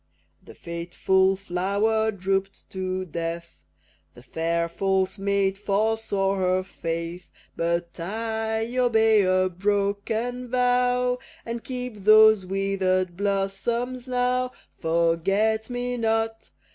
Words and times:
The 0.43 0.55
fateful 0.55 1.35
flower 1.35 2.09
droop'd 2.11 2.71
to 2.71 3.05
death, 3.05 3.59
The 4.15 4.23
fair, 4.23 4.67
false 4.67 5.19
maid 5.19 5.59
forswore 5.59 6.37
her 6.39 6.63
faith; 6.63 7.29
But 7.55 7.99
I 7.99 8.75
obey 8.79 9.21
a 9.21 9.47
broken 9.47 10.49
vow, 10.49 11.19
And 11.45 11.63
keep 11.63 11.97
those 12.03 12.47
wither'd 12.47 13.15
blossoms 13.15 14.07
now! 14.07 14.53
Forget 14.79 15.69
me 15.69 15.97
not! 15.97 16.49